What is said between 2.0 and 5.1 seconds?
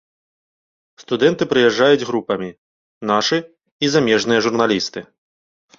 групамі, нашы і замежныя журналісты.